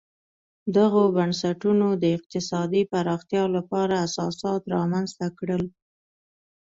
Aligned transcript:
دغو 0.75 1.03
بنسټونو 1.15 1.87
د 2.01 2.03
اقتصادي 2.17 2.81
پراختیا 2.91 3.43
لپاره 3.55 3.93
اساسات 4.07 4.61
رامنځته 4.75 5.27
کړل. 5.39 5.63